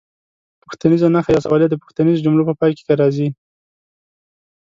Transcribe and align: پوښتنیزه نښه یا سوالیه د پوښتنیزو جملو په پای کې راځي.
پوښتنیزه 0.63 1.07
نښه 1.15 1.31
یا 1.35 1.39
سوالیه 1.45 1.67
د 1.69 1.75
پوښتنیزو 1.81 2.23
جملو 2.25 2.47
په 2.49 2.53
پای 2.59 2.71
کې 2.77 2.93
راځي. 3.01 3.27